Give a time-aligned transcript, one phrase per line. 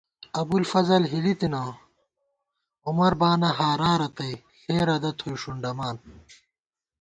[0.41, 1.63] ابُوالفضل ہِلی تَنہ
[2.89, 5.95] عمربا نہ ہارا رتئ ݪے ردہ تھوئی ݭُنڈَمان